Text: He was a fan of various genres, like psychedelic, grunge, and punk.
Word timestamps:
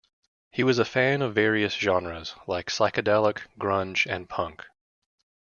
He 0.49 0.63
was 0.63 0.79
a 0.79 0.83
fan 0.83 1.21
of 1.21 1.35
various 1.35 1.75
genres, 1.75 2.33
like 2.47 2.71
psychedelic, 2.71 3.41
grunge, 3.59 4.07
and 4.11 4.27
punk. 4.27 4.65